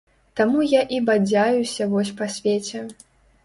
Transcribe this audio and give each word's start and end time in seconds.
Таму 0.39 0.63
я 0.71 0.81
і 0.97 1.03
бадзяюся 1.11 1.89
вось 1.95 2.13
па 2.23 2.33
свеце. 2.41 2.87